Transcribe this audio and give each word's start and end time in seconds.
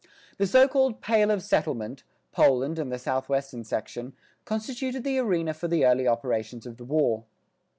The 0.39 0.47
so 0.47 0.67
called 0.67 0.99
"Pale 0.99 1.29
of 1.29 1.43
Settlement," 1.43 2.01
Poland 2.31 2.79
and 2.79 2.91
the 2.91 2.97
southwestern 2.97 3.63
section, 3.63 4.13
constituted 4.45 5.03
the 5.03 5.19
arena 5.19 5.53
for 5.53 5.67
the 5.67 5.85
early 5.85 6.07
operations 6.07 6.65
of 6.65 6.77
the 6.77 6.85
war. 6.85 7.25